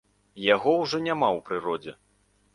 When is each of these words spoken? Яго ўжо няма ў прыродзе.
Яго 0.43 0.73
ўжо 0.79 1.03
няма 1.09 1.29
ў 1.37 1.47
прыродзе. 1.51 1.97